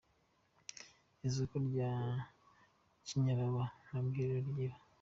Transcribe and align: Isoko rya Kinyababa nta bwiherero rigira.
Isoko 1.27 1.55
rya 1.67 1.91
Kinyababa 3.05 3.63
nta 3.85 3.97
bwiherero 4.05 4.43
rigira. 4.45 4.75